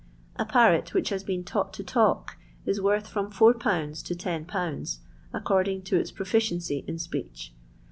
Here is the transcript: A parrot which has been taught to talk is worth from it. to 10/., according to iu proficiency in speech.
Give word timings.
A 0.35 0.45
parrot 0.45 0.95
which 0.95 1.09
has 1.09 1.23
been 1.23 1.43
taught 1.43 1.73
to 1.73 1.83
talk 1.83 2.35
is 2.65 2.81
worth 2.81 3.05
from 3.07 3.27
it. 3.27 3.31
to 3.33 4.15
10/., 4.15 4.97
according 5.31 5.83
to 5.83 5.95
iu 5.97 6.05
proficiency 6.15 6.83
in 6.87 6.97
speech. 6.97 7.53